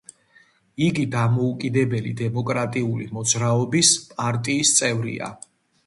იგი 0.85 1.03
დამოუკიდებელი 1.15 2.15
დემოკრატიული 2.23 3.09
მოძრაობის 3.21 3.95
პარტიის 4.19 4.77
წევრია. 4.81 5.35